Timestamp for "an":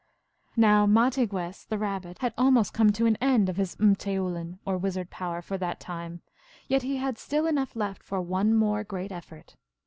3.05-3.17